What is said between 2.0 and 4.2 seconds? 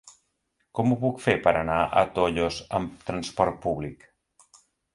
a Tollos amb transport públic?